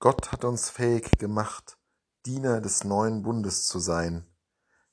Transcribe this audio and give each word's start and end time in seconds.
Gott 0.00 0.32
hat 0.32 0.46
uns 0.46 0.70
fähig 0.70 1.18
gemacht, 1.18 1.76
Diener 2.24 2.62
des 2.62 2.84
neuen 2.84 3.22
Bundes 3.22 3.66
zu 3.66 3.78
sein, 3.78 4.26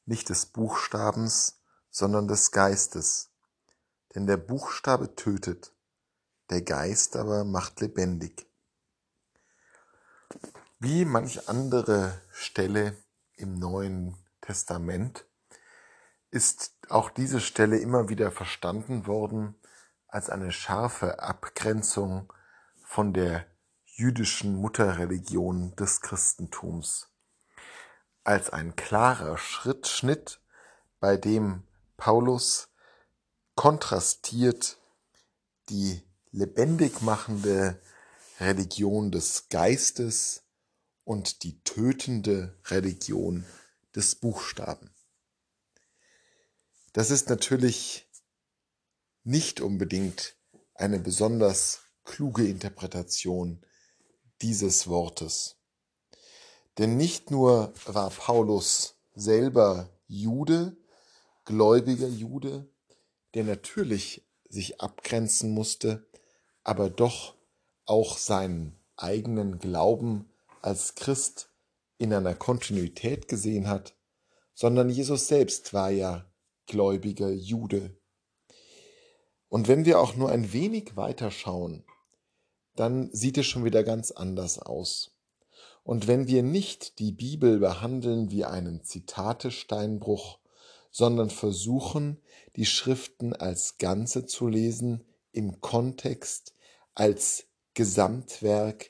nicht 0.05 0.27
des 0.27 0.47
Buchstabens, 0.47 1.61
sondern 1.89 2.27
des 2.27 2.51
Geistes. 2.51 3.31
Denn 4.13 4.27
der 4.27 4.35
Buchstabe 4.35 5.15
tötet, 5.15 5.73
der 6.49 6.61
Geist 6.61 7.15
aber 7.15 7.45
macht 7.45 7.79
lebendig. 7.79 8.51
Wie 10.77 11.05
manch 11.05 11.47
andere 11.47 12.21
Stelle 12.33 12.97
im 13.37 13.57
Neuen 13.57 14.17
Testament 14.41 15.25
ist 16.31 16.73
auch 16.89 17.09
diese 17.11 17.39
Stelle 17.39 17.77
immer 17.77 18.09
wieder 18.09 18.29
verstanden 18.29 19.07
worden 19.07 19.55
als 20.09 20.29
eine 20.29 20.51
scharfe 20.51 21.19
Abgrenzung 21.19 22.33
von 22.83 23.13
der 23.13 23.45
jüdischen 23.97 24.55
Mutterreligion 24.55 25.75
des 25.75 26.01
Christentums, 26.01 27.07
als 28.23 28.51
ein 28.51 28.75
klarer 28.75 29.39
Schritt, 29.39 29.87
Schnitt, 29.87 30.39
bei 30.99 31.17
dem 31.17 31.63
Paulus 31.97 32.69
kontrastiert 33.55 34.77
die 35.69 36.03
lebendig 36.29 37.01
machende 37.01 37.81
Religion 38.39 39.09
des 39.11 39.49
Geistes 39.49 40.43
und 41.03 41.41
die 41.41 41.63
tötende 41.63 42.55
Religion 42.65 43.45
des 43.95 44.13
Buchstaben. 44.13 44.91
Das 46.93 47.09
ist 47.09 47.29
natürlich 47.29 48.07
nicht 49.23 49.59
unbedingt 49.59 50.35
eine 50.75 50.99
besonders 50.99 51.79
kluge 52.03 52.47
Interpretation 52.47 53.63
dieses 54.41 54.87
Wortes. 54.87 55.55
Denn 56.77 56.97
nicht 56.97 57.31
nur 57.31 57.73
war 57.85 58.09
Paulus 58.09 58.95
selber 59.15 59.89
Jude, 60.07 60.77
gläubiger 61.45 62.07
Jude, 62.07 62.69
der 63.33 63.43
natürlich 63.43 64.27
sich 64.49 64.79
abgrenzen 64.79 65.51
musste, 65.51 66.07
aber 66.63 66.89
doch 66.89 67.35
auch 67.85 68.17
seinen 68.17 68.77
eigenen 68.95 69.59
Glauben 69.59 70.29
als 70.61 70.95
Christ 70.95 71.49
in 71.97 72.13
einer 72.13 72.35
Kontinuität 72.35 73.27
gesehen 73.27 73.67
hat, 73.67 73.95
sondern 74.53 74.89
Jesus 74.89 75.27
selbst 75.27 75.73
war 75.73 75.89
ja 75.89 76.29
gläubiger 76.67 77.29
Jude. 77.29 77.97
Und 79.49 79.67
wenn 79.67 79.85
wir 79.85 79.99
auch 79.99 80.15
nur 80.15 80.29
ein 80.29 80.51
wenig 80.51 80.95
weiter 80.95 81.31
schauen, 81.31 81.85
dann 82.79 83.09
sieht 83.11 83.37
es 83.37 83.45
schon 83.45 83.65
wieder 83.65 83.83
ganz 83.83 84.11
anders 84.11 84.59
aus. 84.59 85.11
Und 85.83 86.07
wenn 86.07 86.27
wir 86.27 86.43
nicht 86.43 86.99
die 86.99 87.11
Bibel 87.11 87.59
behandeln 87.59 88.29
wie 88.29 88.45
einen 88.45 88.83
Zitatesteinbruch, 88.83 90.39
sondern 90.91 91.29
versuchen, 91.29 92.21
die 92.55 92.65
Schriften 92.65 93.33
als 93.33 93.77
Ganze 93.77 94.25
zu 94.25 94.47
lesen, 94.47 95.03
im 95.31 95.61
Kontext, 95.61 96.53
als 96.93 97.45
Gesamtwerk, 97.73 98.89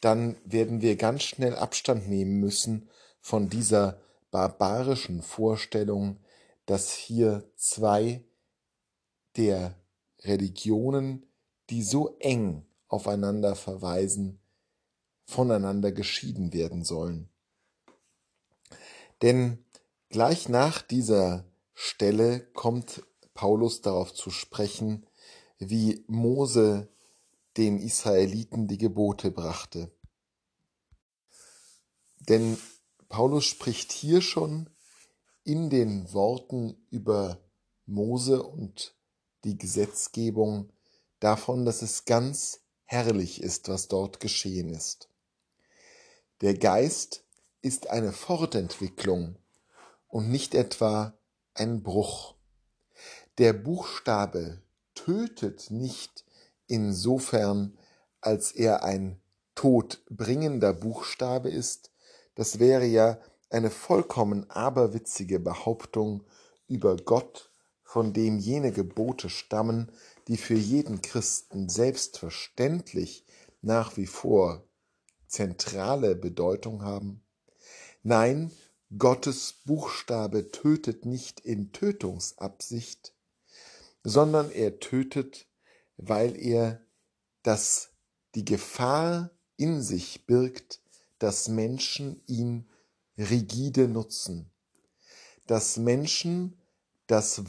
dann 0.00 0.36
werden 0.44 0.80
wir 0.80 0.96
ganz 0.96 1.24
schnell 1.24 1.56
Abstand 1.56 2.08
nehmen 2.08 2.38
müssen 2.38 2.88
von 3.20 3.48
dieser 3.48 4.00
barbarischen 4.30 5.22
Vorstellung, 5.22 6.20
dass 6.66 6.92
hier 6.92 7.50
zwei 7.56 8.22
der 9.36 9.74
Religionen, 10.20 11.26
die 11.70 11.82
so 11.82 12.16
eng 12.20 12.67
aufeinander 12.88 13.54
verweisen, 13.54 14.40
voneinander 15.24 15.92
geschieden 15.92 16.52
werden 16.52 16.84
sollen. 16.84 17.28
Denn 19.22 19.64
gleich 20.08 20.48
nach 20.48 20.82
dieser 20.82 21.44
Stelle 21.74 22.40
kommt 22.54 23.02
Paulus 23.34 23.82
darauf 23.82 24.12
zu 24.14 24.30
sprechen, 24.30 25.06
wie 25.58 26.04
Mose 26.08 26.88
den 27.56 27.78
Israeliten 27.78 28.68
die 28.68 28.78
Gebote 28.78 29.30
brachte. 29.30 29.90
Denn 32.20 32.58
Paulus 33.08 33.44
spricht 33.44 33.92
hier 33.92 34.22
schon 34.22 34.70
in 35.44 35.70
den 35.70 36.12
Worten 36.12 36.76
über 36.90 37.38
Mose 37.86 38.42
und 38.42 38.94
die 39.44 39.56
Gesetzgebung 39.56 40.70
davon, 41.20 41.64
dass 41.64 41.82
es 41.82 42.04
ganz 42.04 42.60
herrlich 42.90 43.42
ist, 43.42 43.68
was 43.68 43.88
dort 43.88 44.18
geschehen 44.18 44.70
ist. 44.70 45.08
Der 46.40 46.54
Geist 46.54 47.22
ist 47.60 47.90
eine 47.90 48.12
Fortentwicklung 48.12 49.36
und 50.08 50.30
nicht 50.30 50.54
etwa 50.54 51.12
ein 51.52 51.82
Bruch. 51.82 52.34
Der 53.36 53.52
Buchstabe 53.52 54.62
tötet 54.94 55.70
nicht 55.70 56.24
insofern, 56.66 57.76
als 58.22 58.52
er 58.52 58.82
ein 58.84 59.20
todbringender 59.54 60.72
Buchstabe 60.72 61.50
ist, 61.50 61.90
das 62.36 62.58
wäre 62.58 62.86
ja 62.86 63.18
eine 63.50 63.70
vollkommen 63.70 64.48
aberwitzige 64.50 65.40
Behauptung 65.40 66.24
über 66.68 66.96
Gott, 66.96 67.50
von 67.82 68.14
dem 68.14 68.38
jene 68.38 68.72
Gebote 68.72 69.28
stammen, 69.28 69.92
die 70.28 70.36
für 70.36 70.54
jeden 70.54 71.02
Christen 71.02 71.68
selbstverständlich 71.68 73.24
nach 73.62 73.96
wie 73.96 74.06
vor 74.06 74.68
zentrale 75.26 76.14
Bedeutung 76.14 76.82
haben? 76.82 77.24
Nein, 78.02 78.52
Gottes 78.96 79.54
Buchstabe 79.64 80.50
tötet 80.50 81.04
nicht 81.04 81.40
in 81.40 81.72
Tötungsabsicht, 81.72 83.14
sondern 84.04 84.50
er 84.50 84.80
tötet, 84.80 85.46
weil 85.96 86.36
er 86.36 86.80
das 87.42 87.90
die 88.34 88.44
Gefahr 88.44 89.30
in 89.56 89.82
sich 89.82 90.26
birgt, 90.26 90.80
dass 91.18 91.48
Menschen 91.48 92.22
ihn 92.26 92.68
rigide 93.16 93.88
nutzen, 93.88 94.50
dass 95.46 95.76
Menschen 95.76 96.60
das 97.06 97.42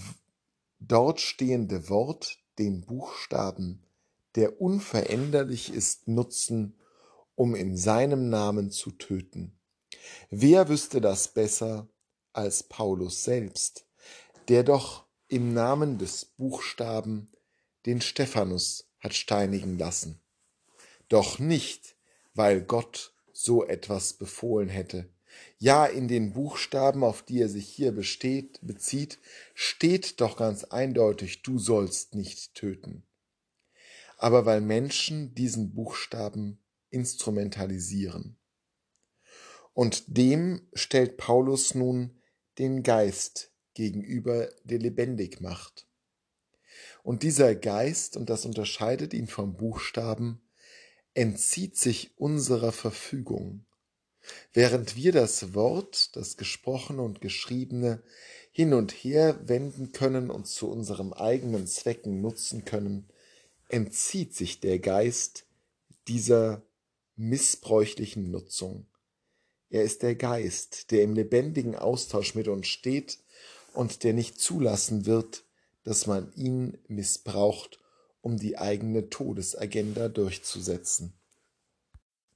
dort 0.80 1.22
stehende 1.22 1.90
Wort 1.90 2.40
den 2.60 2.82
Buchstaben, 2.82 3.84
der 4.36 4.62
unveränderlich 4.62 5.74
ist, 5.74 6.08
nutzen, 6.08 6.78
um 7.36 7.56
in 7.56 7.78
seinem 7.78 8.30
Namen 8.30 8.70
zu 8.70 8.92
töten. 8.92 9.58
Wer 10.30 10.70
wüsste 10.70 11.02
das 11.02 11.30
besser 11.30 11.88
als 12.34 12.64
Paulus 12.64 13.24
selbst, 13.24 13.86
der 14.50 14.64
doch 14.64 15.06
im 15.28 15.54
Namen 15.54 15.98
des 15.98 16.26
Buchstaben 16.26 17.32
den 17.86 18.02
Stephanus 18.02 18.90
hat 19.00 19.14
steinigen 19.14 19.78
lassen. 19.78 20.20
Doch 21.08 21.40
nicht, 21.40 21.96
weil 22.34 22.62
Gott 22.62 23.14
so 23.32 23.66
etwas 23.66 24.14
befohlen 24.14 24.70
hätte. 24.70 25.10
Ja, 25.58 25.86
in 25.86 26.08
den 26.08 26.34
Buchstaben, 26.34 27.04
auf 27.04 27.22
die 27.22 27.42
er 27.42 27.50
sich 27.50 27.68
hier 27.68 27.92
besteht, 27.92 28.60
bezieht, 28.62 29.20
steht 29.54 30.22
doch 30.22 30.38
ganz 30.38 30.64
eindeutig, 30.64 31.42
du 31.42 31.60
sollst 31.60 32.16
nicht 32.16 32.56
töten. 32.56 33.04
Aber 34.18 34.46
weil 34.46 34.62
Menschen 34.62 35.36
diesen 35.36 35.74
Buchstaben 35.74 36.60
instrumentalisieren. 36.90 38.38
Und 39.74 40.04
dem 40.08 40.68
stellt 40.74 41.18
Paulus 41.18 41.76
nun 41.76 42.20
den 42.58 42.84
Geist 42.84 43.52
gegenüber, 43.74 44.50
der 44.64 44.80
lebendig 44.80 45.40
macht. 45.40 45.88
Und 47.04 47.24
dieser 47.24 47.56
Geist, 47.56 48.18
und 48.18 48.30
das 48.30 48.46
unterscheidet 48.46 49.14
ihn 49.14 49.28
vom 49.28 49.56
Buchstaben, 49.56 50.42
entzieht 51.14 51.78
sich 51.78 52.18
unserer 52.18 52.72
Verfügung. 52.72 53.66
Während 54.54 54.96
wir 54.96 55.12
das 55.12 55.54
Wort, 55.54 56.16
das 56.16 56.38
Gesprochene 56.38 57.02
und 57.02 57.22
Geschriebene 57.22 58.04
hin 58.52 58.74
und 58.74 58.92
her 58.92 59.40
wenden 59.48 59.92
können 59.92 60.30
und 60.30 60.48
zu 60.48 60.70
unserem 60.70 61.14
eigenen 61.14 61.68
Zwecken 61.68 62.22
nutzen 62.22 62.66
können, 62.66 63.08
entzieht 63.70 64.36
sich 64.36 64.60
der 64.60 64.80
Geist 64.80 65.46
dieser 66.08 66.64
missbräuchlichen 67.16 68.32
Nutzung. 68.32 68.88
Er 69.70 69.84
ist 69.84 70.02
der 70.02 70.16
Geist, 70.16 70.92
der 70.92 71.04
im 71.04 71.14
lebendigen 71.14 71.76
Austausch 71.76 72.34
mit 72.34 72.48
uns 72.48 72.68
steht 72.68 73.20
und 73.74 74.04
der 74.04 74.14
nicht 74.14 74.40
zulassen 74.40 75.06
wird, 75.06 75.44
dass 75.84 76.08
man 76.08 76.34
ihn 76.34 76.78
missbraucht, 76.88 77.80
um 78.22 78.38
die 78.38 78.58
eigene 78.58 79.10
Todesagenda 79.10 80.10
durchzusetzen. 80.10 81.14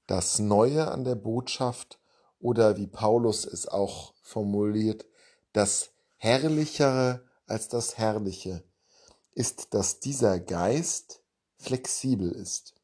Das 0.08 0.40
Neue 0.40 0.92
an 0.92 1.04
der 1.04 1.16
Botschaft 1.16 2.00
oder 2.40 2.78
wie 2.78 2.88
Paulus 2.88 3.46
es 3.46 3.68
auch 3.68 4.14
formuliert, 4.22 5.06
das 5.54 5.92
Herrlichere 6.18 7.24
als 7.48 7.70
das 7.70 7.98
Herrliche 7.98 8.64
ist, 9.34 9.74
dass 9.74 10.00
dieser 10.00 10.40
Geist 10.40 11.22
flexibel 11.58 12.32
ist. 12.32 12.76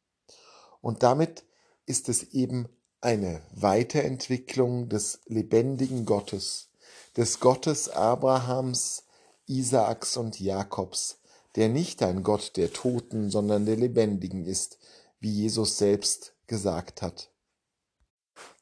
Und 0.81 1.03
damit 1.03 1.43
ist 1.85 2.09
es 2.09 2.23
eben 2.31 2.69
eine 3.01 3.41
Weiterentwicklung 3.51 4.89
des 4.89 5.19
lebendigen 5.25 6.05
Gottes, 6.05 6.69
des 7.17 7.39
Gottes 7.39 7.89
Abrahams, 7.89 9.03
Isaaks 9.47 10.17
und 10.17 10.39
Jakobs, 10.39 11.19
der 11.55 11.69
nicht 11.69 12.03
ein 12.03 12.23
Gott 12.23 12.55
der 12.55 12.71
Toten, 12.71 13.29
sondern 13.29 13.65
der 13.65 13.77
Lebendigen 13.77 14.45
ist, 14.45 14.77
wie 15.19 15.31
Jesus 15.31 15.77
selbst 15.77 16.33
gesagt 16.49 17.01
hat. 17.01 17.31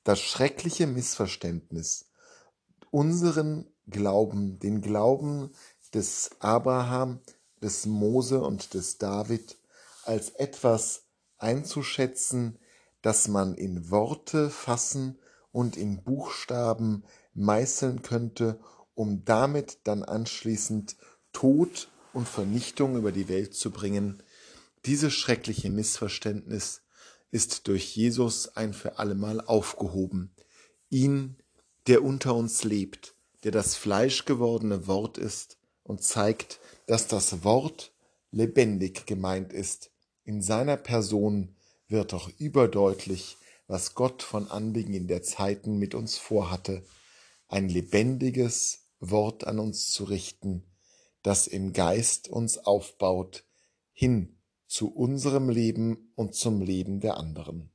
Das 0.03 0.19
schreckliche 0.19 0.85
Missverständnis, 0.85 2.11
unseren 2.91 3.65
Glauben, 3.87 4.59
den 4.59 4.81
Glauben 4.81 5.51
des 5.93 6.29
Abraham, 6.39 7.19
des 7.61 7.87
Mose 7.87 8.41
und 8.41 8.75
des 8.75 8.99
David 8.99 9.57
als 10.03 10.29
etwas 10.29 11.05
einzuschätzen, 11.37 12.59
das 13.01 13.27
man 13.27 13.55
in 13.55 13.89
Worte 13.89 14.49
fassen 14.49 15.19
und 15.51 15.77
in 15.77 16.03
Buchstaben 16.03 17.03
meißeln 17.33 18.01
könnte, 18.01 18.59
um 18.95 19.25
damit 19.25 19.79
dann 19.85 20.03
anschließend 20.03 20.97
Tod 21.31 21.89
und 22.13 22.27
Vernichtung 22.27 22.95
über 22.95 23.11
die 23.11 23.29
Welt 23.29 23.53
zu 23.53 23.71
bringen. 23.71 24.23
Dieses 24.85 25.13
schreckliche 25.13 25.69
Missverständnis 25.69 26.81
ist 27.31 27.67
durch 27.67 27.95
Jesus 27.95 28.55
ein 28.55 28.73
für 28.73 28.99
allemal 28.99 29.41
aufgehoben. 29.41 30.33
Ihn, 30.89 31.37
der 31.87 32.03
unter 32.03 32.35
uns 32.35 32.63
lebt, 32.63 33.15
der 33.43 33.51
das 33.51 33.75
fleischgewordene 33.75 34.87
Wort 34.87 35.17
ist 35.17 35.57
und 35.83 36.03
zeigt, 36.03 36.59
dass 36.85 37.07
das 37.07 37.43
Wort 37.43 37.91
lebendig 38.31 39.05
gemeint 39.05 39.53
ist. 39.53 39.91
In 40.23 40.41
seiner 40.41 40.77
Person 40.77 41.55
wird 41.87 42.13
doch 42.13 42.29
überdeutlich, 42.39 43.37
was 43.67 43.95
Gott 43.95 44.23
von 44.23 44.49
Anbeginn 44.49 45.07
der 45.07 45.23
Zeiten 45.23 45.77
mit 45.77 45.95
uns 45.95 46.17
vorhatte, 46.17 46.83
ein 47.47 47.69
lebendiges 47.69 48.87
Wort 48.99 49.45
an 49.45 49.59
uns 49.59 49.91
zu 49.91 50.05
richten, 50.05 50.63
das 51.21 51.47
im 51.47 51.73
Geist 51.73 52.29
uns 52.29 52.57
aufbaut, 52.57 53.43
hin 53.91 54.36
zu 54.67 54.93
unserem 54.93 55.49
Leben 55.49 56.11
und 56.15 56.35
zum 56.35 56.61
Leben 56.61 56.99
der 56.99 57.17
anderen. 57.17 57.71